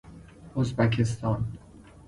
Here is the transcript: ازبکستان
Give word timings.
ازبکستان 0.57 1.43